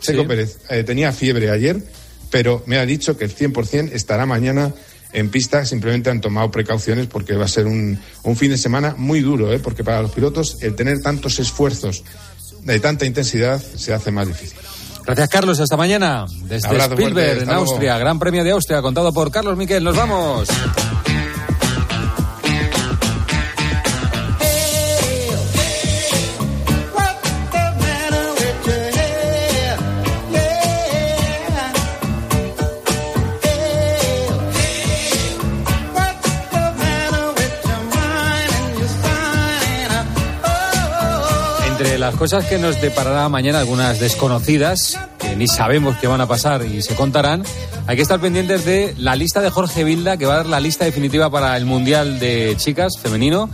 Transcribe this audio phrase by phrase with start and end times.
[0.00, 1.82] Checo Pérez eh, tenía fiebre ayer,
[2.30, 4.72] pero me ha dicho que el 100% estará mañana
[5.12, 5.64] en pista.
[5.64, 9.52] Simplemente han tomado precauciones porque va a ser un, un fin de semana muy duro,
[9.52, 9.58] ¿eh?
[9.58, 12.04] porque para los pilotos el tener tantos esfuerzos
[12.62, 14.58] de tanta intensidad se hace más difícil.
[15.04, 15.60] Gracias, Carlos.
[15.60, 16.26] Hasta mañana.
[16.44, 17.70] Desde Abrazo fuerte, Spielberg, en hasta luego.
[17.70, 17.98] Austria.
[17.98, 19.84] Gran Premio de Austria, contado por Carlos Miquel.
[19.84, 20.48] Nos vamos.
[42.04, 46.62] Las cosas que nos deparará mañana, algunas desconocidas, que ni sabemos qué van a pasar
[46.62, 47.42] y se contarán,
[47.86, 50.60] hay que estar pendientes de la lista de Jorge Vilda, que va a dar la
[50.60, 53.48] lista definitiva para el Mundial de Chicas femenino.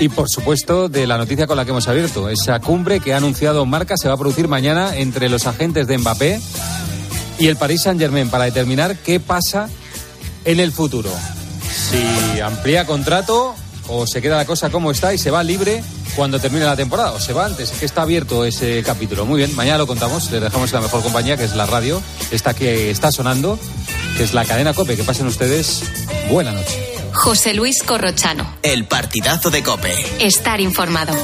[0.00, 3.18] Y por supuesto de la noticia con la que hemos abierto, esa cumbre que ha
[3.18, 6.40] anunciado Marca se va a producir mañana entre los agentes de Mbappé
[7.38, 9.68] y el Paris Saint Germain para determinar qué pasa
[10.46, 11.10] en el futuro.
[11.70, 13.54] Si amplía contrato
[13.88, 15.82] o se queda la cosa como está y se va libre
[16.18, 19.24] cuando termine la temporada o se va antes, es que está abierto ese capítulo.
[19.24, 22.02] Muy bien, mañana lo contamos, les dejamos la mejor compañía que es la radio,
[22.32, 23.56] esta que está sonando,
[24.16, 24.96] que es la cadena Cope.
[24.96, 25.84] Que pasen ustedes
[26.28, 26.84] buena noche.
[27.14, 28.52] José Luis Corrochano.
[28.64, 29.94] El partidazo de Cope.
[30.18, 31.14] Estar informado.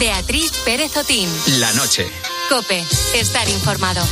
[0.00, 1.28] Beatriz Pérez Otín.
[1.60, 2.04] La noche.
[2.48, 2.84] Cope.
[3.14, 4.02] Estar informado.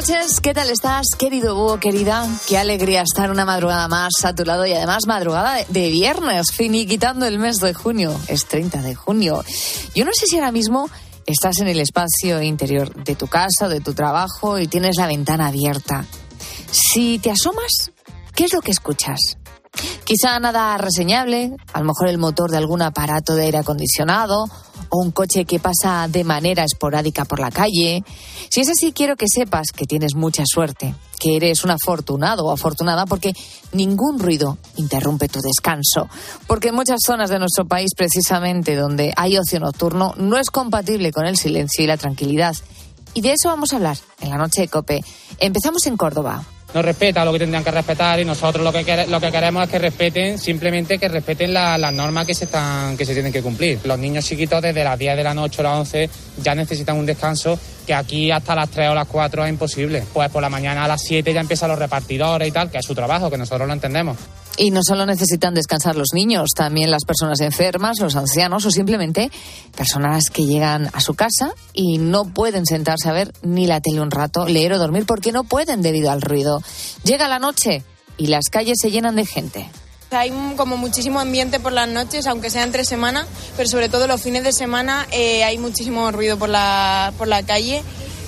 [0.00, 2.26] Noches, ¿qué tal estás, querido búho, querida?
[2.48, 7.26] Qué alegría estar una madrugada más a tu lado y además madrugada de, viernes, finiquitando
[7.26, 8.18] el mes de junio.
[8.26, 9.44] Es 30 de junio.
[9.94, 10.88] Yo no sé si ahora mismo
[11.26, 15.48] estás en el espacio interior de tu casa, de tu trabajo y tienes la ventana
[15.48, 16.06] abierta.
[16.70, 17.92] Si te asomas,
[18.34, 19.36] ¿qué es lo que escuchas?
[20.04, 24.46] Quizá nada reseñable, a lo mejor el motor de algún aparato de aire acondicionado
[24.88, 28.02] o un coche que pasa de manera esporádica por la calle.
[28.48, 32.50] Si es así, quiero que sepas que tienes mucha suerte, que eres un afortunado o
[32.50, 33.32] afortunada porque
[33.72, 36.08] ningún ruido interrumpe tu descanso.
[36.48, 41.12] Porque en muchas zonas de nuestro país, precisamente donde hay ocio nocturno, no es compatible
[41.12, 42.56] con el silencio y la tranquilidad.
[43.14, 45.04] Y de eso vamos a hablar en la noche de Cope.
[45.38, 46.44] Empezamos en Córdoba.
[46.74, 49.70] No respeta lo que tendrían que respetar y nosotros lo que, lo que queremos es
[49.70, 53.42] que respeten, simplemente que respeten la- las normas que se, están, que se tienen que
[53.42, 53.80] cumplir.
[53.84, 56.08] Los niños chiquitos desde las 10 de la noche o las 11
[56.42, 60.04] ya necesitan un descanso que aquí hasta las 3 o las 4 es imposible.
[60.12, 62.86] Pues por la mañana a las 7 ya empiezan los repartidores y tal, que es
[62.86, 64.16] su trabajo, que nosotros lo entendemos.
[64.62, 69.30] Y no solo necesitan descansar los niños, también las personas enfermas, los ancianos o simplemente
[69.74, 74.02] personas que llegan a su casa y no pueden sentarse a ver ni la tele
[74.02, 76.62] un rato, leer o dormir porque no pueden debido al ruido.
[77.04, 77.84] Llega la noche
[78.18, 79.66] y las calles se llenan de gente.
[80.10, 84.20] Hay como muchísimo ambiente por las noches, aunque sea entre semana, pero sobre todo los
[84.20, 87.82] fines de semana eh, hay muchísimo ruido por la, por la calle.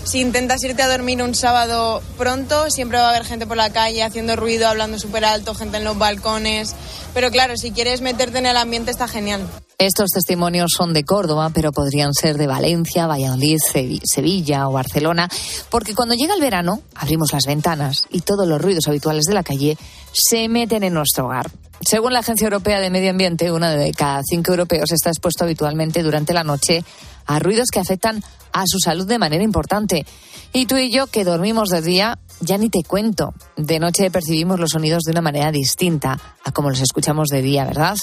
[0.04, 3.70] Si intentas irte a dormir un sábado pronto, siempre va a haber gente por la
[3.70, 6.74] calle haciendo ruido, hablando súper alto, gente en los balcones.
[7.14, 9.46] Pero claro, si quieres meterte en el ambiente está genial.
[9.78, 15.28] Estos testimonios son de Córdoba, pero podrían ser de Valencia, Valladolid, Sevi- Sevilla o Barcelona,
[15.70, 19.42] porque cuando llega el verano abrimos las ventanas y todos los ruidos habituales de la
[19.42, 19.76] calle
[20.12, 21.50] se meten en nuestro hogar.
[21.80, 26.02] Según la Agencia Europea de Medio Ambiente, una de cada cinco europeos está expuesto habitualmente
[26.02, 26.84] durante la noche
[27.26, 30.04] a ruidos que afectan a su salud de manera importante.
[30.52, 33.34] Y tú y yo, que dormimos de día, ya ni te cuento.
[33.56, 37.64] De noche percibimos los sonidos de una manera distinta a como los escuchamos de día,
[37.64, 37.96] ¿verdad?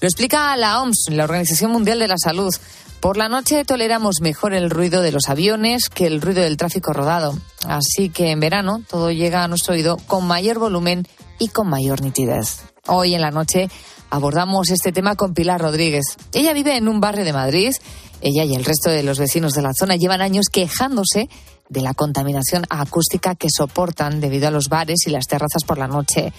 [0.00, 2.54] Lo explica la OMS, la Organización Mundial de la Salud.
[3.00, 6.92] Por la noche toleramos mejor el ruido de los aviones que el ruido del tráfico
[6.92, 7.36] rodado.
[7.66, 11.06] Así que en verano todo llega a nuestro oído con mayor volumen
[11.38, 12.71] y con mayor nitidez.
[12.88, 13.68] Hoy en la noche
[14.10, 16.02] abordamos este tema con Pilar Rodríguez.
[16.32, 17.72] Ella vive en un barrio de Madrid.
[18.20, 21.28] Ella y el resto de los vecinos de la zona llevan años quejándose
[21.68, 25.86] de la contaminación acústica que soportan debido a los bares y las terrazas por la
[25.86, 26.32] noche.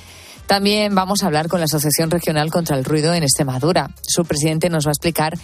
[0.46, 3.96] También vamos a hablar con la Asociación Regional contra el Ruido en Extremadura.
[4.02, 5.36] Su presidente nos va a explicar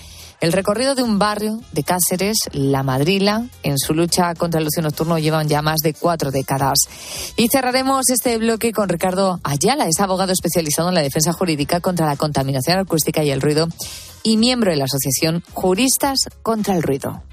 [0.41, 3.45] el recorrido de un barrio de Cáceres, La Madrila.
[3.63, 6.77] En su lucha contra el ocio nocturno llevan ya más de cuatro décadas.
[7.35, 12.05] Y cerraremos este bloque con Ricardo Ayala, es abogado especializado en la defensa jurídica contra
[12.05, 13.67] la contaminación acústica y el ruido
[14.23, 17.23] y miembro de la Asociación Juristas contra el Ruido.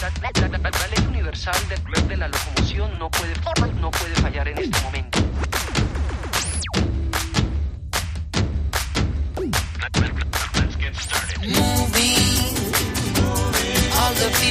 [0.00, 1.54] La, ley universal
[2.08, 5.07] de la locomoción no puede fallar en este momento.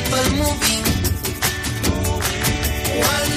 [0.10, 0.84] people moving.
[3.02, 3.37] One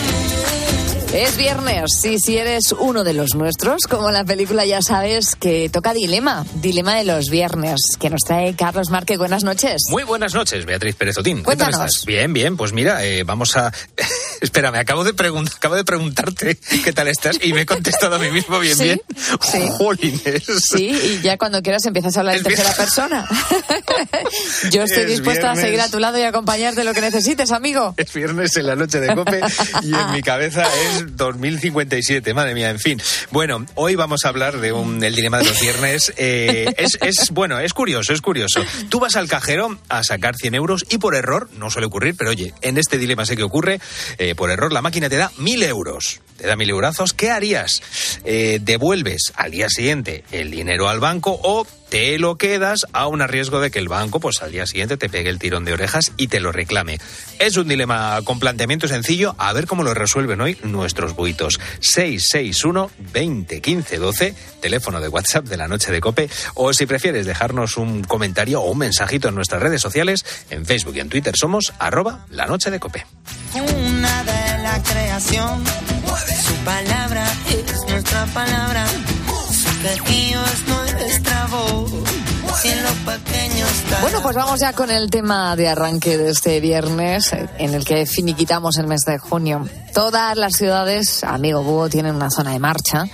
[1.12, 5.68] Es viernes y si eres uno de los nuestros, como la película ya sabes que
[5.68, 9.16] toca Dilema, Dilema de los viernes, que nos trae Carlos Marque.
[9.16, 9.82] Buenas noches.
[9.90, 11.42] Muy buenas noches, Beatriz Pérez Otín.
[11.42, 11.74] Cuéntanos.
[11.74, 12.04] ¿Qué tal estás?
[12.06, 13.72] Bien, bien, pues mira, eh, vamos a...
[14.40, 18.14] Espera, me acabo de, pregun- acabo de preguntarte qué tal estás y me he contestado
[18.14, 19.00] a mí mismo bien, Sí, bien.
[19.42, 19.58] sí.
[19.76, 20.44] Jolines.
[20.64, 23.28] Sí, y ya cuando quieras empiezas a hablar en tercera persona.
[24.70, 27.94] Yo estoy Es dispuesta a seguir a tu lado y acompañarte lo que necesites, amigo.
[27.98, 29.40] Es viernes en la noche de Cope
[29.82, 33.00] y en mi cabeza es 2057, madre mía, en fin.
[33.30, 36.12] Bueno, hoy vamos a hablar de un, el dilema de los viernes.
[36.16, 38.62] Eh, es, bueno, es curioso, es curioso.
[38.88, 42.30] Tú vas al cajero a sacar 100 euros y por error, no suele ocurrir, pero
[42.30, 43.80] oye, en este dilema sé que ocurre,
[44.18, 46.20] eh, por error la máquina te da 1000 euros.
[46.40, 47.82] Te da mil eurazos, ¿qué harías?
[48.24, 53.20] Eh, ¿Devuelves al día siguiente el dinero al banco o te lo quedas a un
[53.26, 56.12] riesgo de que el banco pues al día siguiente te pegue el tirón de orejas
[56.16, 56.98] y te lo reclame.
[57.40, 61.58] Es un dilema con planteamiento sencillo, a ver cómo lo resuelven hoy nuestros buitos.
[61.80, 67.26] 661 20 15 12, teléfono de WhatsApp de la noche de Cope, o si prefieres
[67.26, 71.34] dejarnos un comentario o un mensajito en nuestras redes sociales, en Facebook y en Twitter
[71.36, 73.04] somos arroba la noche de Cope.
[73.54, 75.64] Una de la creación.
[76.46, 78.86] Su palabra es nuestra palabra.
[79.50, 79.82] Su
[84.02, 88.06] Bueno, pues vamos ya con el tema de arranque de este viernes, en el que
[88.06, 89.68] finiquitamos el mes de junio.
[89.92, 93.04] Todas las ciudades, amigo Búho, tienen una zona de marcha,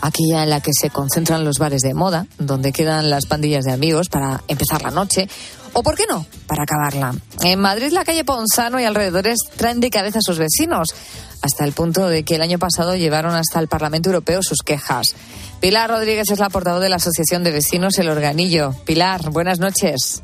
[0.00, 3.72] aquella en la que se concentran los bares de moda, donde quedan las pandillas de
[3.72, 5.28] amigos para empezar la noche,
[5.72, 7.14] o, ¿por qué no?, para acabarla.
[7.40, 10.94] En Madrid, la calle Ponzano y alrededores traen de cabeza a sus vecinos,
[11.44, 15.14] hasta el punto de que el año pasado llevaron hasta el Parlamento Europeo sus quejas.
[15.60, 18.74] Pilar Rodríguez es la portavoz de la Asociación de Vecinos El Organillo.
[18.86, 20.22] Pilar, buenas noches.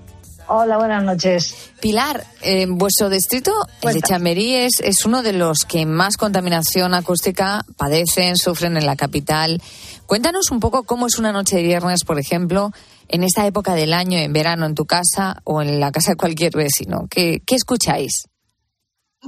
[0.49, 1.55] Hola, buenas noches.
[1.79, 3.53] Pilar, eh, vuestro distrito,
[3.83, 8.87] el de Chamberí, es, es uno de los que más contaminación acústica padecen, sufren en
[8.87, 9.61] la capital.
[10.07, 12.73] Cuéntanos un poco cómo es una noche de viernes, por ejemplo,
[13.09, 16.17] en esta época del año, en verano, en tu casa o en la casa de
[16.17, 17.07] cualquier vecino.
[17.11, 18.30] ¿Qué, qué escucháis?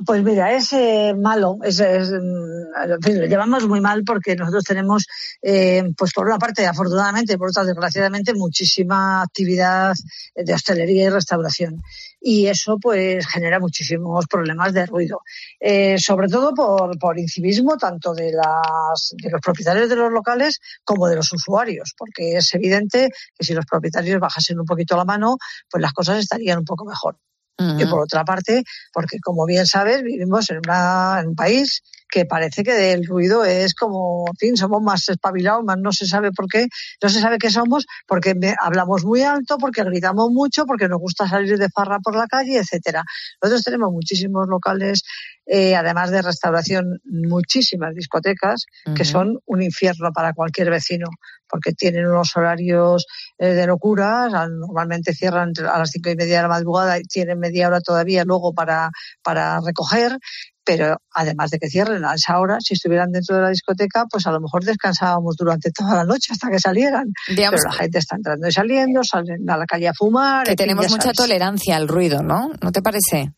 [0.07, 5.07] Pues mira, es eh, malo, es, lo llevamos muy mal porque nosotros tenemos,
[5.43, 9.95] eh, pues por una parte, afortunadamente, por otra, desgraciadamente, muchísima actividad
[10.35, 11.83] de hostelería y restauración.
[12.19, 15.21] Y eso, pues, genera muchísimos problemas de ruido.
[15.61, 20.59] Eh, sobre todo por, por incivismo, tanto de, las, de los propietarios de los locales
[20.85, 25.05] como de los usuarios, porque es evidente que si los propietarios bajasen un poquito la
[25.05, 25.37] mano,
[25.71, 27.19] pues las cosas estarían un poco mejor.
[27.59, 32.27] Y por otra parte, porque como bien sabes, vivimos en, una, en un país que
[32.27, 36.31] parece que el ruido es como, en fin, somos más espabilados, más no se sabe
[36.31, 36.69] por qué,
[37.03, 41.27] no se sabe qué somos, porque hablamos muy alto, porque gritamos mucho, porque nos gusta
[41.27, 43.03] salir de farra por la calle, etcétera.
[43.43, 45.05] Nosotros tenemos muchísimos locales,
[45.47, 51.07] eh, además de restauración, muchísimas discotecas que son un infierno para cualquier vecino,
[51.49, 53.07] porque tienen unos horarios
[53.39, 56.99] eh, de locura, o sea, normalmente cierran a las cinco y media de la madrugada
[56.99, 58.91] y tienen media hora todavía luego para,
[59.23, 60.19] para recoger,
[60.65, 64.27] pero además de que cierren a esa hora, si estuvieran dentro de la discoteca, pues
[64.27, 67.07] a lo mejor descansábamos durante toda la noche hasta que salieran.
[67.29, 70.47] Digamos pero la gente está entrando y saliendo, salen a la calle a fumar.
[70.47, 71.17] Que tenemos mucha sabes.
[71.17, 72.51] tolerancia al ruido, ¿no?
[72.61, 73.33] ¿No te parece?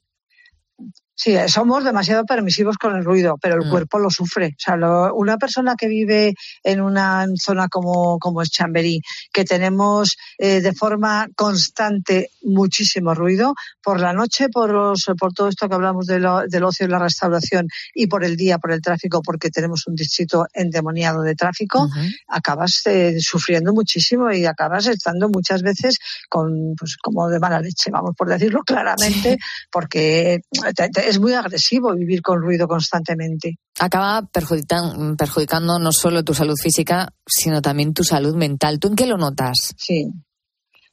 [1.17, 3.63] Sí, eh, somos demasiado permisivos con el ruido, pero Mm.
[3.63, 4.47] el cuerpo lo sufre.
[4.49, 9.01] O sea, lo- una persona que vive en una zona como, como es Chamberí,
[9.33, 15.49] que tenemos eh, de forma constante muchísimo ruido, por la noche, por, los, por todo
[15.49, 18.73] esto que hablamos de lo- del ocio y la restauración, y por el día, por
[18.73, 21.89] el tráfico, porque tenemos un distrito endemoniado de tráfico,
[22.29, 25.97] acabas eh, sufriendo muchísimo y acabas estando muchas veces
[26.29, 29.39] con, pues, como de mala leche, vamos por decirlo claramente,
[29.71, 30.41] porque
[30.75, 33.57] te- te- es muy agresivo vivir con ruido constantemente.
[33.79, 38.79] Acaba perjudican- perjudicando no solo tu salud física, sino también tu salud mental.
[38.79, 39.75] ¿Tú en qué lo notas?
[39.77, 40.07] Sí.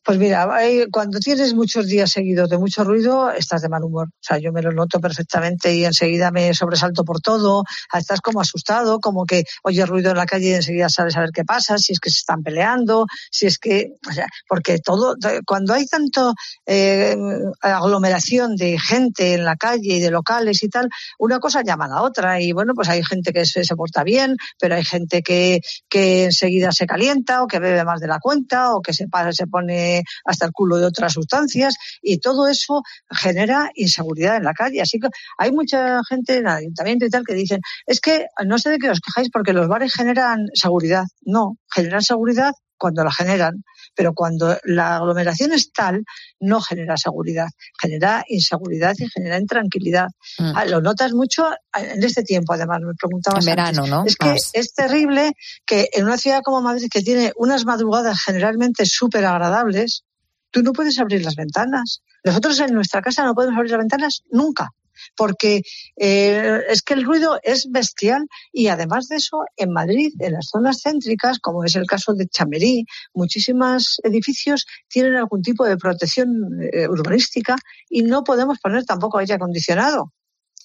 [0.03, 0.49] Pues mira,
[0.91, 4.07] cuando tienes muchos días seguidos de mucho ruido, estás de mal humor.
[4.07, 7.63] O sea, yo me lo noto perfectamente y enseguida me sobresalto por todo.
[7.93, 11.29] Estás como asustado, como que oyes ruido en la calle y enseguida sabes a ver
[11.31, 15.15] qué pasa, si es que se están peleando, si es que, o sea, porque todo,
[15.45, 16.33] cuando hay tanto
[16.65, 17.15] eh,
[17.61, 20.89] aglomeración de gente en la calle y de locales y tal,
[21.19, 22.41] una cosa llama a la otra.
[22.41, 26.25] Y bueno, pues hay gente que se, se porta bien, pero hay gente que, que
[26.25, 29.45] enseguida se calienta o que bebe más de la cuenta o que se, para, se
[29.45, 29.90] pone
[30.25, 34.81] hasta el culo de otras sustancias y todo eso genera inseguridad en la calle.
[34.81, 38.57] Así que hay mucha gente en el ayuntamiento y tal que dicen, es que no
[38.57, 41.05] sé de qué os quejáis porque los bares generan seguridad.
[41.21, 43.63] No, generan seguridad cuando la generan,
[43.95, 46.03] pero cuando la aglomeración es tal,
[46.39, 47.45] no genera seguridad,
[47.79, 50.07] genera inseguridad y genera intranquilidad.
[50.39, 50.51] Mm.
[50.55, 53.45] Ah, lo notas mucho en este tiempo, además, me preguntabas.
[53.45, 53.91] En verano, antes.
[53.91, 54.05] ¿no?
[54.05, 55.33] Es que es terrible
[55.63, 60.03] que en una ciudad como Madrid, que tiene unas madrugadas generalmente súper agradables,
[60.49, 62.01] tú no puedes abrir las ventanas.
[62.23, 64.71] Nosotros en nuestra casa no podemos abrir las ventanas nunca
[65.15, 65.61] porque
[65.97, 70.49] eh, es que el ruido es bestial y además de eso, en Madrid, en las
[70.49, 76.29] zonas céntricas, como es el caso de Chamerí, muchísimos edificios tienen algún tipo de protección
[76.73, 77.55] eh, urbanística
[77.89, 80.11] y no podemos poner tampoco aire acondicionado.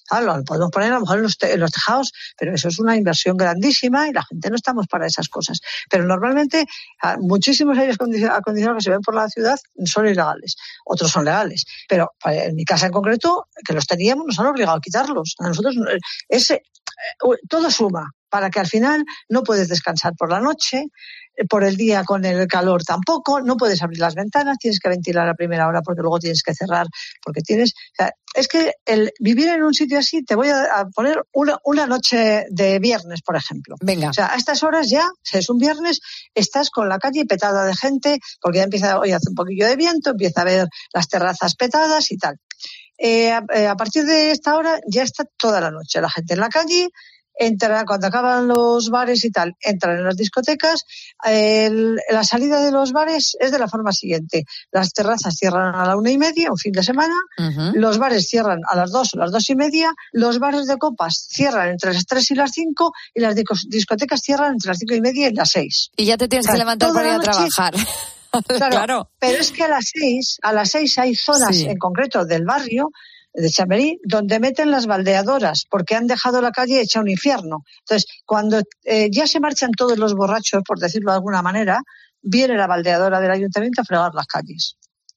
[0.07, 2.79] Claro, lo podemos poner a lo mejor en los, en los tejados, pero eso es
[2.79, 5.59] una inversión grandísima y la gente no estamos para esas cosas.
[5.89, 6.65] Pero normalmente
[7.01, 11.25] ah, muchísimos aires acondicio- acondicionados que se ven por la ciudad son ilegales, otros son
[11.25, 11.65] legales.
[11.89, 15.35] Pero eh, en mi casa en concreto, que los teníamos, nos han obligado a quitarlos.
[15.39, 15.99] A nosotros eh,
[16.29, 20.85] ese, eh, todo suma para que al final no puedes descansar por la noche,
[21.35, 24.89] eh, por el día con el calor tampoco, no puedes abrir las ventanas, tienes que
[24.89, 26.87] ventilar a primera hora porque luego tienes que cerrar,
[27.23, 27.73] porque tienes...
[27.73, 31.23] O sea, es que el vivir en un sitio así, te voy a, a poner
[31.33, 33.75] una, una noche de viernes, por ejemplo.
[33.81, 34.09] Venga.
[34.09, 35.99] O sea, a estas horas ya, si es un viernes,
[36.35, 39.75] estás con la calle petada de gente, porque ya empieza, hoy hace un poquillo de
[39.75, 42.37] viento, empieza a ver las terrazas petadas y tal.
[42.97, 46.33] Eh, a, eh, a partir de esta hora ya está toda la noche la gente
[46.33, 46.89] en la calle,
[47.39, 50.83] entra, cuando acaban los bares y tal, entran en las discotecas.
[51.23, 54.45] El- la salida de los bares es de la forma siguiente.
[54.71, 57.15] Las terrazas cierran a la una y media, un fin de semana.
[57.73, 59.93] Los bares cierran a las dos o las dos y media.
[60.11, 62.91] Los bares de copas cierran entre las tres y las cinco.
[63.13, 65.89] Y las discotecas cierran entre las cinco y media y las seis.
[65.95, 67.73] Y ya te tienes O sea, que levantar para ir a trabajar.
[67.73, 67.87] Claro,
[68.69, 69.09] Claro.
[69.19, 71.65] Pero es que a las seis, a las seis hay zonas Sí.
[71.65, 72.91] en concreto del barrio
[73.37, 77.63] de Chamberí donde meten las baldeadoras porque han dejado la calle hecha un infierno.
[77.81, 81.81] Entonces, cuando eh, ya se marchan todos los borrachos, por decirlo de alguna manera,
[82.21, 84.75] viene la baldeadora del ayuntamiento a fregar las calles.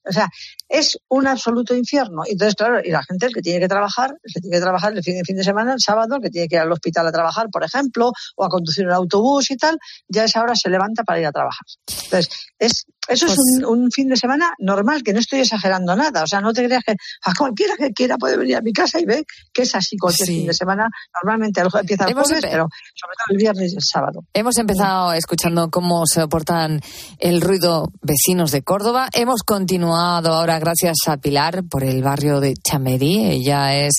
[0.08, 0.28] O sea,
[0.68, 2.22] es un absoluto infierno.
[2.26, 5.02] Entonces, claro, y la gente, que tiene que trabajar, el que tiene que trabajar el
[5.02, 7.48] fin, fin de semana, el sábado, el que tiene que ir al hospital a trabajar,
[7.52, 11.04] por ejemplo, o a conducir un autobús y tal, ya a esa hora se levanta
[11.04, 11.66] para ir a trabajar.
[12.04, 15.96] Entonces, es, eso Pues- es un, un fin de semana normal, que no estoy exagerando
[15.96, 16.22] nada.
[16.22, 16.92] O sea, no te creas que
[17.24, 20.26] a cualquiera que quiera puede venir a mi casa y ve que es así cualquier
[20.28, 20.36] Sí.
[20.38, 20.86] fin de semana.
[21.20, 24.20] Normalmente empieza el jueves, pero sobre todo el viernes y el sábado.
[24.34, 26.80] Hemos empezado escuchando cómo se soportan
[27.18, 29.08] el ruido vecinos de Córdoba.
[29.12, 33.24] Hemos continuado ahora gracias a Pilar por el barrio de Chamerí.
[33.24, 33.94] Ella es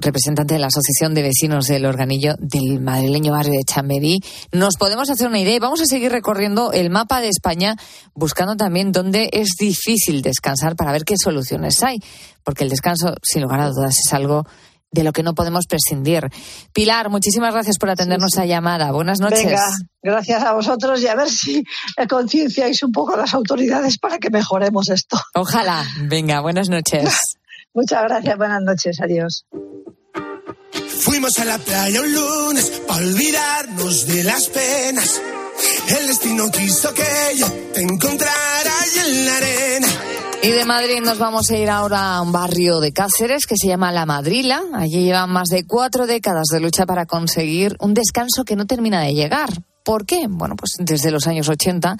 [0.00, 4.18] representante de la Asociación de Vecinos del Organillo del madrileño barrio de Chamerí.
[4.50, 7.76] Nos podemos hacer una idea y vamos a seguir recorriendo el mapa de España
[8.14, 12.00] buscando también dónde es difícil descansar para ver qué soluciones hay.
[12.44, 14.44] Porque el descanso, sin lugar a dudas, es algo
[14.92, 16.28] de lo que no podemos prescindir.
[16.72, 18.90] Pilar, muchísimas gracias por atendernos a llamada.
[18.92, 19.44] Buenas noches.
[19.44, 19.64] Venga,
[20.02, 21.64] gracias a vosotros y a ver si
[22.08, 25.18] concienciáis un poco a las autoridades para que mejoremos esto.
[25.34, 25.84] Ojalá.
[26.02, 27.16] Venga, buenas noches.
[27.74, 29.46] Muchas gracias, buenas noches, adiós.
[31.00, 35.20] Fuimos a la playa un lunes para olvidarnos de las penas.
[35.98, 37.02] El destino quiso que
[37.36, 39.88] yo te encontrara ahí en la arena.
[40.40, 43.66] Y de Madrid nos vamos a ir ahora a un barrio de Cáceres que se
[43.66, 44.62] llama La Madrila.
[44.72, 49.02] Allí llevan más de cuatro décadas de lucha para conseguir un descanso que no termina
[49.02, 49.50] de llegar.
[49.82, 50.28] ¿Por qué?
[50.28, 51.96] Bueno, pues desde los años 80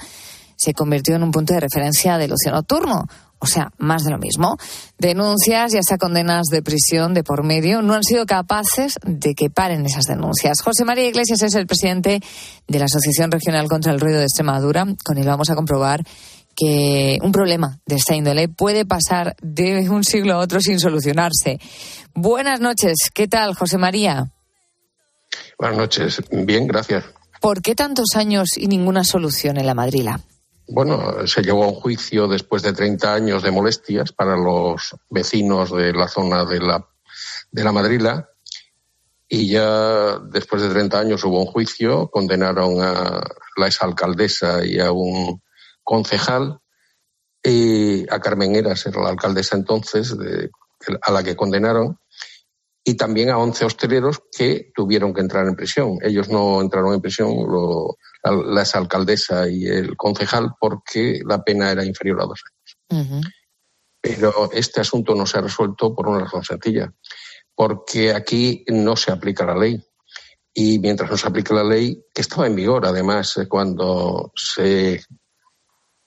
[0.56, 3.06] se convirtió en un punto de referencia del ocio nocturno.
[3.40, 4.58] O sea, más de lo mismo.
[4.98, 9.48] Denuncias y hasta condenas de prisión de por medio no han sido capaces de que
[9.48, 10.60] paren esas denuncias.
[10.60, 12.20] José María Iglesias es el presidente
[12.68, 14.86] de la Asociación Regional contra el Ruido de Extremadura.
[15.02, 16.04] Con él vamos a comprobar
[16.54, 21.58] que un problema de esta índole puede pasar de un siglo a otro sin solucionarse.
[22.14, 24.30] Buenas noches, ¿qué tal, José María?
[25.58, 26.22] Buenas noches.
[26.30, 27.04] Bien, gracias.
[27.40, 30.20] ¿Por qué tantos años y ninguna solución en la Madrila?
[30.72, 35.72] Bueno, se llevó a un juicio después de 30 años de molestias para los vecinos
[35.72, 36.86] de la zona de la,
[37.50, 38.30] de la Madrila.
[39.28, 43.20] Y ya después de 30 años hubo un juicio, condenaron a
[43.56, 45.42] la exalcaldesa y a un
[45.82, 46.60] concejal.
[47.42, 50.50] Y a Carmen Eras, era la alcaldesa entonces, de,
[51.02, 51.98] a la que condenaron,
[52.82, 55.98] y también a 11 hosteleros que tuvieron que entrar en prisión.
[56.02, 61.84] Ellos no entraron en prisión, lo, la, exalcaldesa y el concejal, porque la pena era
[61.84, 63.10] inferior a dos años.
[63.10, 63.32] Uh -huh.
[64.00, 66.92] Pero este asunto no se ha resuelto por una razón sencilla,
[67.54, 69.82] porque aquí no se aplica la ley.
[70.52, 75.00] Y mientras no se aplica la ley, que estaba en vigor además cuando se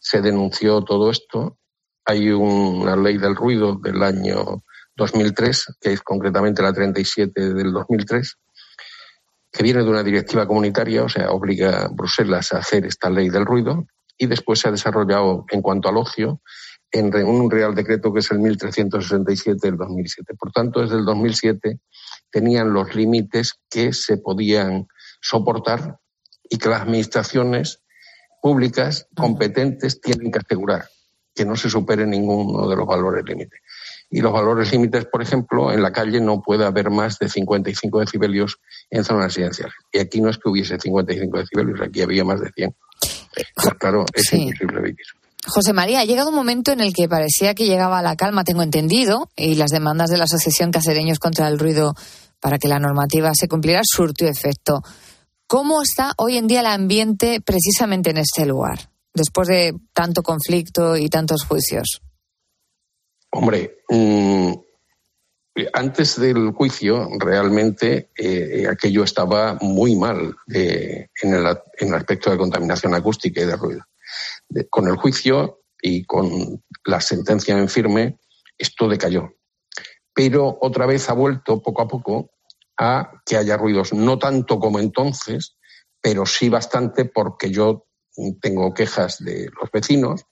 [0.04, 1.58] se denunció todo esto.
[2.06, 4.64] Hay una ley del ruido del año
[4.96, 8.38] 2003, que es concretamente la 37 del 2003,
[9.52, 13.30] que viene de una directiva comunitaria, o sea, obliga a Bruselas a hacer esta ley
[13.30, 13.86] del ruido,
[14.18, 16.42] y después se ha desarrollado en cuanto al ocio
[16.92, 20.36] en un Real Decreto que es el 1367 del 2007.
[20.36, 21.80] Por tanto, desde el 2007
[22.30, 24.88] tenían los límites que se podían
[25.20, 25.98] soportar
[26.48, 27.82] y que las administraciones
[28.42, 30.86] públicas competentes tienen que asegurar
[31.34, 33.60] que no se supere ninguno de los valores límites.
[34.16, 38.00] Y los valores límites, por ejemplo, en la calle no puede haber más de 55
[38.00, 38.60] decibelios
[38.92, 39.74] en zonas residenciales.
[39.92, 42.76] Y aquí no es que hubiese 55 decibelios, aquí había más de 100.
[43.56, 45.06] Pues, claro, es imposible vivir.
[45.48, 48.62] José María, ha llegado un momento en el que parecía que llegaba la calma, tengo
[48.62, 51.96] entendido, y las demandas de la Asociación Casereños contra el Ruido
[52.40, 54.84] para que la normativa se cumpliera surtió efecto.
[55.48, 60.98] ¿Cómo está hoy en día el ambiente precisamente en este lugar, después de tanto conflicto
[60.98, 62.04] y tantos juicios?
[63.36, 64.54] Hombre, mm,
[65.74, 73.42] antes del juicio realmente eh, aquello estaba muy mal en, el, aspecto de contaminación acústica
[73.42, 73.82] y de ruido.
[74.70, 78.20] con el juicio y con la sentencia en firme,
[78.56, 79.34] esto decayó.
[80.14, 82.32] Pero otra vez ha vuelto poco a poco
[82.78, 85.58] a que haya ruidos, no tanto como entonces,
[86.00, 87.88] pero sí bastante porque yo
[88.42, 90.26] tengo quejas de los vecinos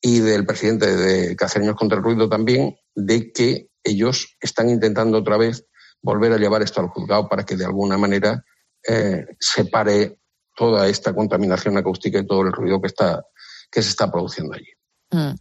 [0.00, 5.36] y del presidente de Cacereños contra el Ruido también, de que ellos están intentando otra
[5.36, 5.64] vez
[6.02, 8.44] volver a llevar esto al juzgado para que de alguna manera
[8.86, 10.18] eh, se pare
[10.54, 13.24] toda esta contaminación acústica y todo el ruido que, está,
[13.70, 14.70] que se está produciendo allí.
[15.10, 15.34] Mm.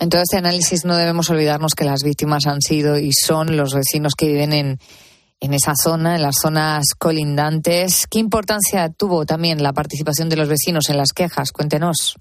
[0.00, 3.74] En todo este análisis no debemos olvidarnos que las víctimas han sido y son los
[3.74, 4.78] vecinos que viven en,
[5.40, 8.06] en esa zona, en las zonas colindantes.
[8.10, 11.52] ¿Qué importancia tuvo también la participación de los vecinos en las quejas?
[11.52, 12.16] Cuéntenos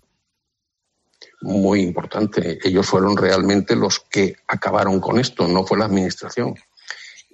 [1.43, 2.57] muy importante.
[2.63, 6.55] Ellos fueron realmente los que acabaron con esto, no fue la administración.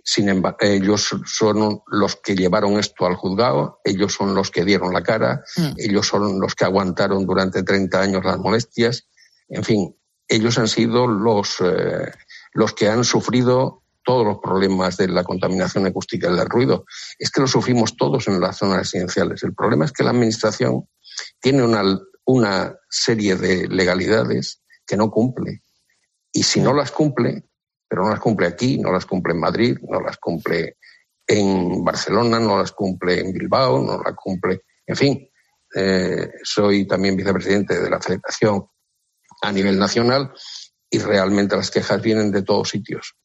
[0.04, 4.94] Sin embargo, ellos son los que llevaron esto al juzgado, ellos son los que dieron
[4.94, 5.74] la cara, mm.
[5.78, 9.08] ellos son los que aguantaron durante 30 años las molestias.
[9.48, 9.96] En fin,
[10.28, 12.12] ellos han sido los, eh,
[12.54, 16.86] los que han sufrido todos los problemas de la contaminación acústica y del ruido.
[17.20, 19.44] Es que lo sufrimos todos en las zonas residenciales.
[19.44, 20.90] El problema es que la Administración
[21.40, 21.84] tiene una
[22.30, 25.64] una serie de legalidades que no cumple.
[26.32, 27.44] Y si no las cumple,
[27.88, 30.78] pero no las cumple aquí, no las cumple en Madrid, no las cumple
[31.26, 35.30] en Barcelona, no las cumple en Bilbao, no las cumple, en fin,
[35.76, 38.66] eh, soy también vicepresidente de la Federación
[39.42, 40.32] a nivel nacional
[40.88, 43.16] y realmente las quejas vienen de todos sitios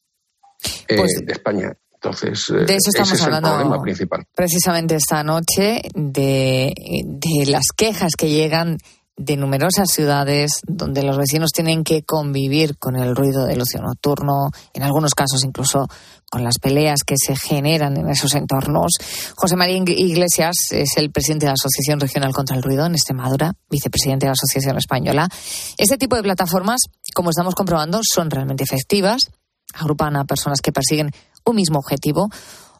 [0.87, 1.77] eh, pues de España.
[2.05, 4.25] Entonces, de eso estamos ese es hablando el problema principal.
[4.35, 6.73] precisamente esta noche de,
[7.05, 8.77] de las quejas que llegan
[9.17, 14.49] de numerosas ciudades donde los vecinos tienen que convivir con el ruido del ocio nocturno,
[14.73, 15.87] en algunos casos incluso
[16.29, 18.91] con las peleas que se generan en esos entornos.
[19.37, 23.53] José María Iglesias es el presidente de la Asociación Regional contra el Ruido en Extremadura,
[23.69, 25.29] vicepresidente de la Asociación Española.
[25.77, 26.81] Este tipo de plataformas,
[27.13, 29.31] como estamos comprobando, son realmente efectivas,
[29.73, 31.11] agrupan a personas que persiguen
[31.45, 32.29] un mismo objetivo.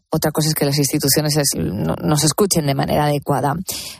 [0.09, 3.53] Otra cosa es que las instituciones nos escuchen de manera adecuada.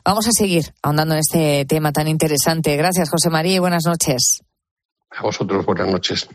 [0.04, 2.76] Vamos a seguir ahondando en este tema tan interesante.
[2.78, 4.40] Gracias, José María, y buenas noches.
[5.12, 6.28] A vosotros, buenas noches.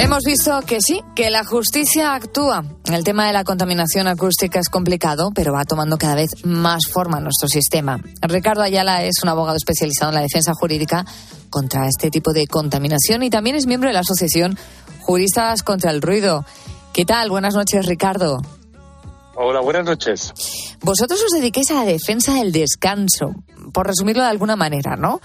[0.00, 2.64] Hemos visto que sí, que la justicia actúa.
[2.84, 7.18] El tema de la contaminación acústica es complicado, pero va tomando cada vez más forma
[7.18, 8.00] en nuestro sistema.
[8.22, 11.04] Ricardo Ayala es un abogado especializado en la defensa jurídica
[11.50, 14.56] contra este tipo de contaminación y también es miembro de la Asociación
[15.00, 16.44] Juristas contra el Ruido.
[16.92, 17.28] ¿Qué tal?
[17.28, 18.40] Buenas noches, Ricardo.
[19.34, 20.32] Hola, buenas noches.
[20.80, 23.32] Vosotros os dedicáis a la defensa del descanso,
[23.72, 25.20] por resumirlo de alguna manera, ¿no?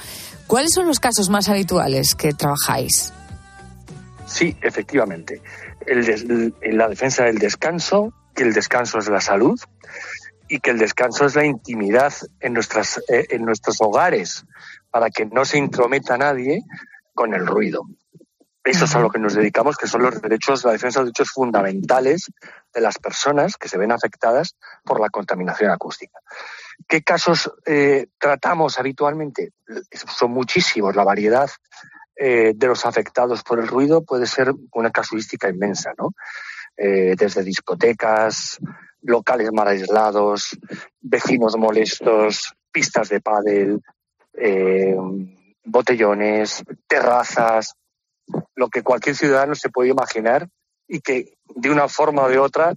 [0.48, 3.14] ¿Cuáles son los casos más habituales que trabajáis?
[4.26, 5.42] Sí, efectivamente.
[5.86, 9.60] El la defensa del descanso, que el descanso es la salud
[10.48, 14.46] y que el descanso es la intimidad en, nuestras, eh, en nuestros hogares,
[14.92, 16.62] para que no se intrometa nadie
[17.14, 17.84] con el ruido.
[18.64, 21.14] Eso es a lo que nos dedicamos, que son los derechos, la defensa de los
[21.14, 22.32] derechos fundamentales
[22.74, 24.56] de las personas que se ven afectadas
[24.86, 26.20] por la contaminación acústica.
[26.88, 29.52] ¿Qué casos eh, tratamos habitualmente?
[29.92, 31.50] Son muchísimos, la variedad
[32.26, 36.14] eh, de los afectados por el ruido puede ser una casuística inmensa, ¿no?
[36.78, 38.60] Eh, desde discotecas,
[39.02, 40.58] locales mal aislados,
[41.02, 43.82] vecinos molestos, pistas de pádel,
[44.36, 44.96] eh,
[45.66, 47.74] botellones, terrazas,
[48.56, 50.48] lo que cualquier ciudadano se puede imaginar
[50.88, 52.74] y que de una forma o de otra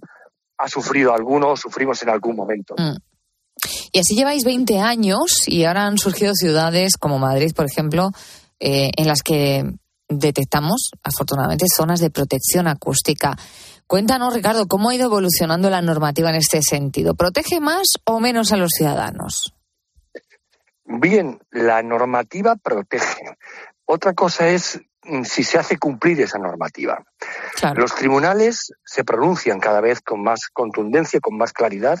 [0.57, 2.75] ha sufrido alguno o sufrimos en algún momento.
[2.77, 2.97] Mm.
[3.93, 8.11] Y así lleváis 20 años y ahora han surgido ciudades como Madrid, por ejemplo,
[8.59, 9.63] eh, en las que
[10.09, 13.37] detectamos, afortunadamente, zonas de protección acústica.
[13.87, 17.15] Cuéntanos, Ricardo, cómo ha ido evolucionando la normativa en este sentido.
[17.15, 19.53] ¿Protege más o menos a los ciudadanos?
[20.85, 23.37] Bien, la normativa protege.
[23.85, 27.03] Otra cosa es mm, si se hace cumplir esa normativa.
[27.75, 31.99] Los tribunales se pronuncian cada vez con más contundencia, con más claridad,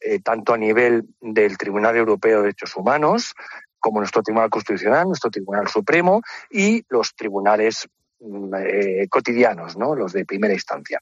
[0.00, 3.34] eh, tanto a nivel del Tribunal Europeo de Derechos Humanos,
[3.86, 6.20] como nuestro Tribunal Constitucional, nuestro Tribunal Supremo
[6.50, 7.86] y los tribunales
[8.18, 9.94] mm, eh, cotidianos, ¿no?
[9.94, 11.00] los de primera instancia.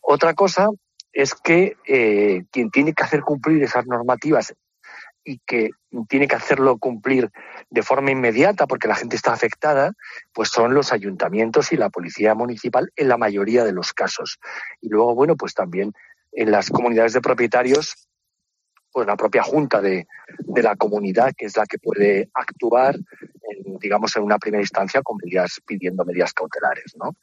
[0.00, 0.68] Otra cosa
[1.12, 4.52] es que eh, quien tiene que hacer cumplir esas normativas
[5.22, 5.70] y que
[6.08, 7.30] tiene que hacerlo cumplir
[7.70, 9.92] de forma inmediata porque la gente está afectada,
[10.32, 14.40] pues son los ayuntamientos y la policía municipal en la mayoría de los casos.
[14.80, 15.92] Y luego, bueno, pues también
[16.32, 18.08] en las comunidades de propietarios
[18.96, 20.06] pues la propia junta de,
[20.56, 25.18] la comunidad, que es la que puede actuar, en, digamos, en una primera instancia con
[25.22, 27.14] medidas, pidiendo medidas cautelares, ¿no?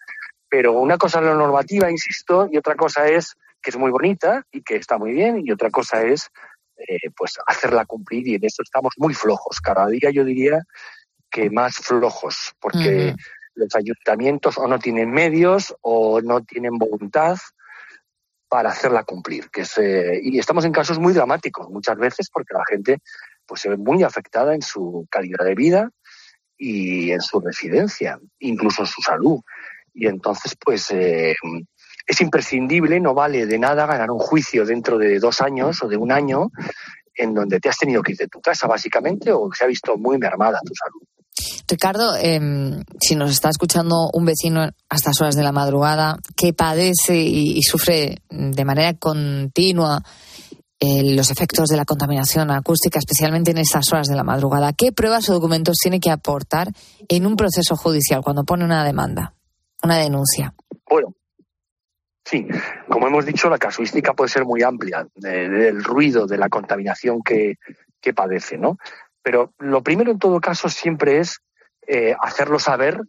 [0.47, 4.45] Pero una cosa es la normativa, insisto, y otra cosa es que es muy bonita
[4.51, 6.29] y que está muy bien, y otra cosa es,
[6.77, 9.59] eh, pues, hacerla cumplir, y en eso estamos muy flojos.
[9.59, 10.61] Cada día yo diría
[11.31, 13.15] que más flojos, porque
[13.55, 17.37] los ayuntamientos o no tienen medios o no tienen voluntad
[18.53, 19.49] para hacerla cumplir.
[19.49, 22.99] Que eh, y estamos en casos muy dramáticos muchas veces porque la gente
[23.47, 25.89] pues, se ve muy afectada en su calidad de vida
[26.55, 29.39] y en su residencia, incluso en su salud.
[29.91, 31.33] Y entonces, pues eh,
[32.05, 35.97] es imprescindible, no vale de nada ganar un juicio dentro de dos años o de
[35.97, 36.51] un año
[37.15, 39.97] en donde te has tenido que ir de tu casa, básicamente, o se ha visto
[39.97, 41.01] muy mermada tu salud.
[41.67, 46.53] Ricardo, em, si nos está escuchando un vecino a estas horas de la madrugada que
[46.53, 50.03] padece y, sufre de manera continua
[50.79, 54.91] eh, los efectos de la contaminación acústica, especialmente en estas horas de la madrugada, ¿qué
[54.91, 56.67] pruebas o documentos tiene que aportar
[57.07, 59.33] en un proceso judicial cuando pone una demanda,
[59.81, 60.53] una denuncia?
[60.89, 61.15] Bueno,
[62.25, 62.47] Sí,
[62.87, 67.57] como hemos dicho, la casuística puede ser muy amplia del ruido, de la contaminación que,
[67.99, 68.77] que padece, ¿no?
[69.23, 71.39] Pero lo primero en todo caso siempre es
[71.87, 73.01] eh, hacerlo saber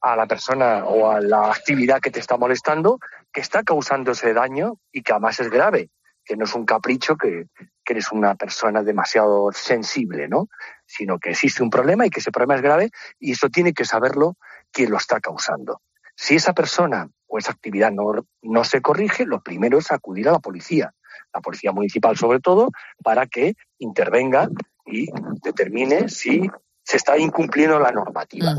[0.00, 2.98] a la persona o a la actividad que te está molestando
[3.32, 5.90] que está causando ese daño y que además es grave,
[6.24, 7.46] que no es un capricho que,
[7.84, 10.48] eres una persona demasiado sensible, ¿no?
[10.86, 13.84] Sino que existe un problema y que ese problema es grave y eso tiene que
[13.84, 14.36] saberlo
[14.70, 15.82] quien lo está causando.
[16.16, 20.38] Si esa persona o esa actividad no se corrige, lo primero es acudir a la
[20.38, 20.94] policía,
[21.34, 22.70] la policía municipal sobre todo,
[23.04, 24.48] para que intervenga
[24.84, 25.08] y
[25.42, 26.50] determine si
[26.82, 28.54] se está incumpliendo la normativa.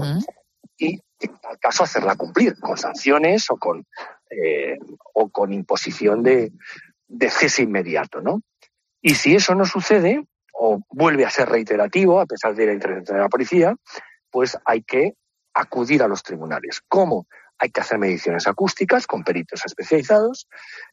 [0.77, 3.86] Y en tal caso hacerla cumplir con sanciones o con,
[4.29, 4.77] eh,
[5.13, 6.51] o con imposición de,
[7.07, 8.21] de cese inmediato.
[8.21, 8.41] ¿no?
[9.01, 13.17] Y si eso no sucede o vuelve a ser reiterativo a pesar de la intervención
[13.17, 13.75] de la policía,
[14.29, 15.15] pues hay que
[15.53, 16.81] acudir a los tribunales.
[16.88, 17.27] ¿Cómo?
[17.59, 20.47] Hay que hacer mediciones acústicas con peritos especializados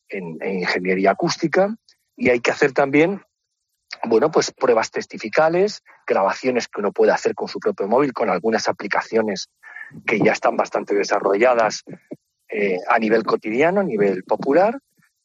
[0.09, 1.75] en, en ingeniería acústica
[2.17, 3.23] y hay que hacer también
[4.05, 8.69] bueno, pues pruebas testificales, grabaciones que uno puede hacer con su propio móvil, con algunas
[8.69, 9.49] aplicaciones
[10.07, 11.85] que ya están bastante desarrolladas
[12.49, 14.79] eh, a nivel cotidiano, a nivel popular,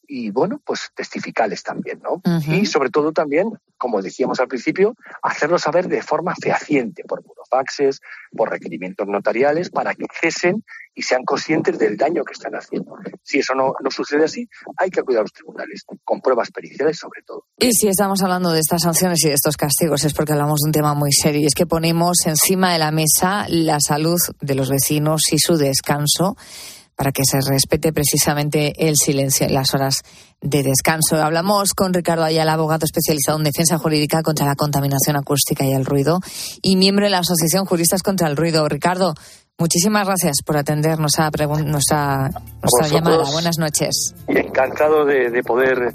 [0.08, 2.22] y bueno, pues testificales también, ¿no?
[2.48, 8.02] Y sobre todo también, como decíamos al principio, hacerlo saber de forma fehaciente, por burofaxes,
[8.36, 10.64] por requerimientos notariales, para que cesen
[10.94, 12.96] y sean conscientes del daño que están haciendo.
[13.22, 16.98] Si eso no, no sucede así, hay que acudir a los tribunales, con pruebas periciales
[16.98, 17.46] sobre todo.
[17.58, 20.70] Y si estamos hablando de estas sanciones y de estos castigos es porque hablamos de
[20.70, 24.56] un tema muy serio y es que ponemos encima de la mesa la salud de
[24.56, 26.38] los vecinos y su descanso
[26.96, 30.02] para que se respete precisamente el silencio en las horas
[30.42, 31.18] de descanso.
[31.18, 35.86] Hablamos con Ricardo Ayala, abogado especializado en defensa jurídica contra la contaminación acústica y el
[35.86, 36.20] ruido
[36.62, 38.68] y miembro de la Asociación Juristas contra el Ruido.
[38.70, 39.14] Ricardo,
[39.58, 42.30] muchísimas gracias por atendernos a nuestra,
[42.62, 43.32] nuestra llamada.
[43.32, 44.14] Buenas noches.
[44.28, 45.94] Encantado de, poder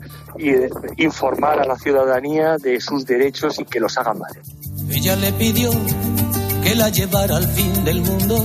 [0.96, 4.32] informar a la ciudadanía de sus derechos y que los hagan mal.
[4.90, 5.70] Ella le pidió
[6.62, 8.44] que la llevara al fin del mundo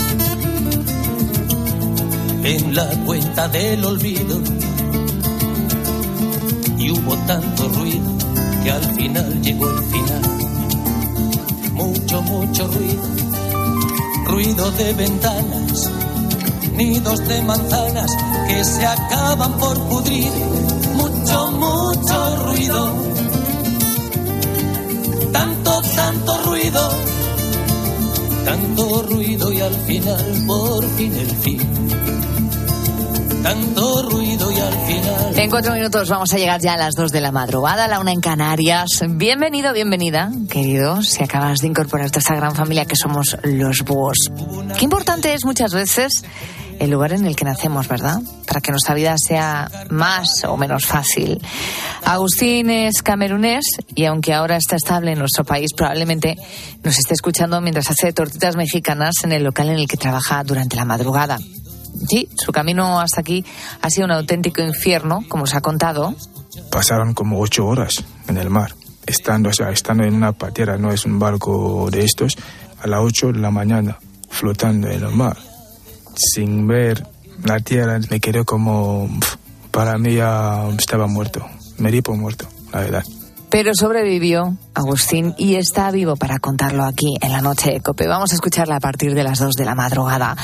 [2.43, 4.41] en la cuenta del olvido.
[6.77, 8.11] Y hubo tanto ruido
[8.63, 10.21] que al final llegó el final.
[11.73, 13.03] Mucho, mucho ruido,
[14.25, 15.89] ruido de ventanas,
[16.75, 18.11] nidos de manzanas
[18.47, 20.31] que se acaban por pudrir.
[20.95, 22.93] Mucho, mucho ruido,
[25.31, 26.91] tanto, tanto ruido,
[28.45, 32.11] tanto ruido y al final, por fin el fin
[33.41, 35.39] tanto ruido y al final.
[35.39, 37.99] En cuatro minutos vamos a llegar ya a las dos de la madrugada, a la
[37.99, 39.01] una en Canarias.
[39.07, 44.17] Bienvenido, bienvenida, querido, si acabas de incorporarte a esta gran familia que somos los búhos.
[44.77, 46.23] Qué importante es muchas veces
[46.81, 48.19] el lugar en el que nacemos, ¿verdad?
[48.47, 51.39] Para que nuestra vida sea más o menos fácil.
[52.03, 53.63] Agustín es camerunés
[53.93, 56.37] y aunque ahora está estable en nuestro país, probablemente
[56.83, 60.75] nos esté escuchando mientras hace tortitas mexicanas en el local en el que trabaja durante
[60.75, 61.37] la madrugada.
[62.09, 63.45] Sí, su camino hasta aquí
[63.83, 66.15] ha sido un auténtico infierno, como os ha contado.
[66.71, 68.73] Pasaron como ocho horas en el mar,
[69.05, 72.37] estando, o sea, estando en una patera, no es un barco de estos,
[72.81, 75.37] a las ocho de la mañana, flotando en el mar,
[76.15, 77.05] sin ver
[77.43, 79.09] la tierra, me quedé como,
[79.71, 81.45] para mí ya estaba muerto,
[81.77, 83.03] me di por muerto, la verdad.
[83.51, 88.07] Pero sobrevivió Agustín y está vivo para contarlo aquí en la noche de Cope.
[88.07, 90.37] Vamos a escucharla a partir de las 2 de la madrugada.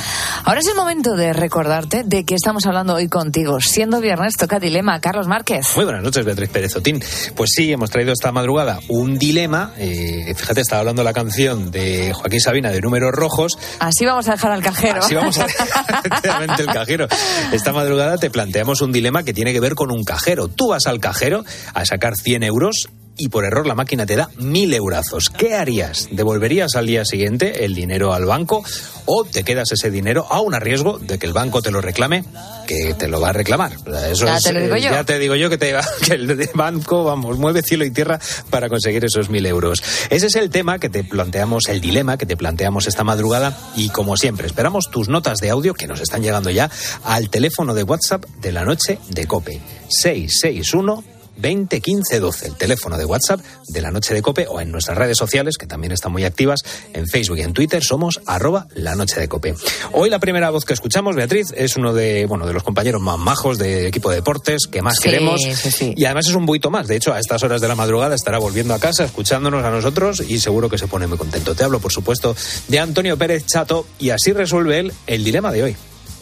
[0.43, 3.61] Ahora es el momento de recordarte de que estamos hablando hoy contigo.
[3.61, 4.99] Siendo viernes, toca dilema.
[4.99, 5.67] Carlos Márquez.
[5.77, 7.01] Muy buenas noches, Beatriz Pérez Otín.
[7.35, 9.71] Pues sí, hemos traído esta madrugada un dilema.
[9.77, 13.57] Eh, fíjate, estaba hablando la canción de Joaquín Sabina de Números Rojos.
[13.79, 14.99] Así vamos a dejar al cajero.
[14.99, 15.45] Así vamos a
[16.03, 17.07] dejar el cajero.
[17.53, 20.49] Esta madrugada te planteamos un dilema que tiene que ver con un cajero.
[20.49, 24.29] Tú vas al cajero a sacar 100 euros y por error la máquina te da
[24.37, 25.29] mil eurazos.
[25.29, 26.07] ¿Qué harías?
[26.11, 28.63] ¿Devolverías al día siguiente el dinero al banco
[29.05, 32.23] o te quedas ese dinero aún a riesgo de que el banco te lo reclame?
[32.67, 33.73] Que te lo va a reclamar.
[34.11, 34.91] Eso Ya es, te lo digo eh, yo.
[34.91, 35.73] Ya te digo yo que, te,
[36.05, 39.83] que el banco, vamos, mueve cielo y tierra para conseguir esos mil euros.
[40.09, 43.89] Ese es el tema que te planteamos, el dilema que te planteamos esta madrugada y
[43.89, 46.69] como siempre, esperamos tus notas de audio que nos están llegando ya
[47.03, 49.61] al teléfono de WhatsApp de la noche de Cope.
[49.89, 54.71] 661 20 15 12, el teléfono de WhatsApp de la noche de Cope o en
[54.71, 56.61] nuestras redes sociales, que también están muy activas,
[56.93, 59.55] en Facebook y en Twitter, somos arroba la noche de Cope.
[59.93, 63.17] Hoy la primera voz que escuchamos, Beatriz, es uno de, bueno, de los compañeros más
[63.19, 65.41] majos de equipo de deportes que más Sí, queremos.
[65.41, 65.93] sí, sí.
[65.95, 66.87] Y además es un buito más.
[66.87, 70.23] De hecho, a estas horas de la madrugada estará volviendo a casa, escuchándonos a nosotros
[70.27, 71.55] y seguro que se pone muy contento.
[71.55, 72.35] Te hablo, por supuesto,
[72.67, 75.75] de Antonio Pérez Chato y así resuelve él el dilema de hoy.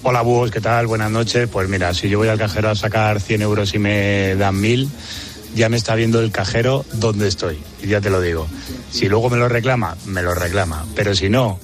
[0.07, 0.85] Hola, búhos, ¿qué tal?
[0.85, 1.49] Buenas noches.
[1.51, 4.87] Pues mira, si yo voy al cajero a sacar 100 euros y me dan 1000,
[5.55, 7.57] ya me está viendo el cajero dónde estoy.
[7.81, 8.47] Y ya te lo digo.
[8.91, 10.85] Si luego me lo reclama, me lo reclama.
[10.95, 11.59] Pero si no,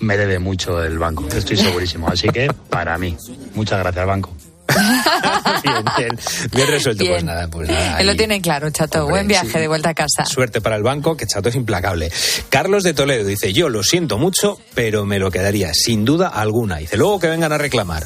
[0.00, 1.28] me debe mucho el banco.
[1.32, 2.08] Estoy segurísimo.
[2.08, 3.16] Así que, para mí.
[3.54, 4.32] Muchas gracias, banco.
[5.62, 6.18] bien, bien,
[6.52, 7.02] bien resuelto.
[7.02, 7.14] Bien.
[7.14, 8.00] Pues nada, pues nada.
[8.00, 8.18] Él lo ahí.
[8.18, 9.00] tiene claro, chato.
[9.00, 9.58] Hombre, Buen viaje sí.
[9.58, 10.24] de vuelta a casa.
[10.24, 12.10] Suerte para el banco, que Chato es implacable.
[12.48, 16.76] Carlos de Toledo dice, yo lo siento mucho, pero me lo quedaría, sin duda alguna.
[16.78, 18.04] Dice, luego que vengan a reclamar.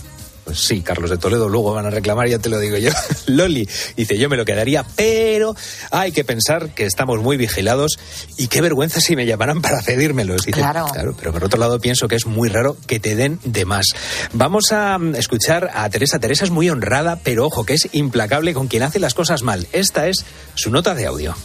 [0.51, 2.91] Pues sí, Carlos de Toledo, luego van a reclamar, ya te lo digo yo.
[3.27, 5.55] Loli dice, yo me lo quedaría, pero
[5.93, 8.01] hay que pensar que estamos muy vigilados
[8.37, 10.43] y qué vergüenza si me llamaran para pedírmelos.
[10.47, 10.87] Dice, Claro.
[11.17, 13.87] pero por otro lado pienso que es muy raro que te den de más.
[14.33, 16.19] Vamos a mm, escuchar a Teresa.
[16.19, 19.69] Teresa es muy honrada, pero ojo, que es implacable con quien hace las cosas mal.
[19.71, 20.25] Esta es
[20.57, 21.37] su nota de audio.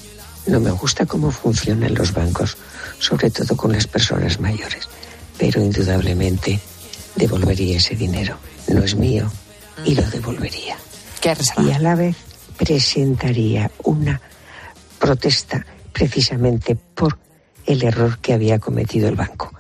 [0.48, 2.58] No me gusta cómo funcionan los bancos,
[2.98, 4.90] sobre todo con las personas mayores,
[5.38, 6.60] pero indudablemente
[7.16, 8.40] devolvería ese dinero.
[8.68, 9.32] No es mío
[9.86, 10.78] y lo devolvería.
[11.22, 12.16] ¿Qué Y a la vez
[12.58, 14.22] presentaría una
[15.00, 17.18] protesta precisamente por
[17.66, 19.55] el error que había cometido el banco.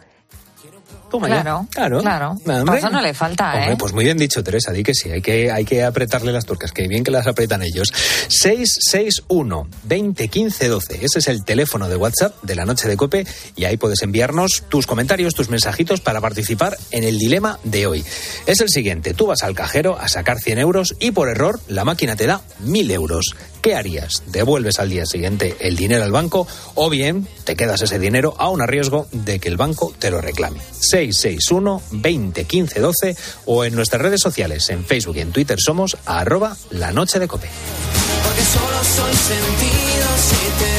[1.15, 1.43] Toma ya.
[1.43, 2.01] Claro, claro.
[2.01, 2.61] claro.
[2.61, 2.75] Hombre.
[2.75, 3.75] Razón no le falta, Hombre, ¿eh?
[3.79, 6.73] pues muy bien dicho, Teresa, di que sí, hay que, hay que apretarle las tuercas,
[6.73, 7.93] que bien que las apretan ellos.
[8.27, 13.25] 661 20 15 12, ese es el teléfono de WhatsApp de la noche de Cope
[13.55, 18.05] y ahí puedes enviarnos tus comentarios, tus mensajitos para participar en el dilema de hoy.
[18.45, 21.85] Es el siguiente, tú vas al cajero a sacar 100 euros y por error la
[21.85, 23.35] máquina te da 1000 euros.
[23.65, 24.21] ¿Qué harías?
[24.27, 28.67] ¿Devuelves al día siguiente el dinero al banco o bien te quedas ese dinero a
[28.67, 30.59] riesgo de que el banco te lo reclame?
[30.59, 35.97] 661 20 15 12 o en nuestras redes sociales, en Facebook y en Twitter somos
[36.05, 37.49] arroba la noche de cope.
[38.23, 40.74] Porque solo soy sentido si te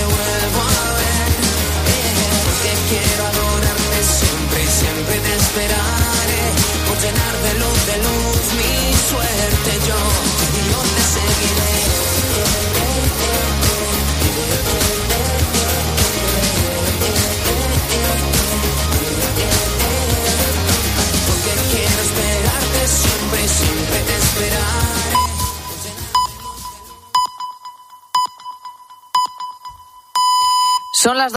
[31.07, 31.25] Son las